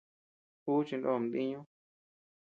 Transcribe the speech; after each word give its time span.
Uu 0.71 0.85
chinó 0.87 1.07
ama 1.15 1.27
diiñu. 1.33 1.61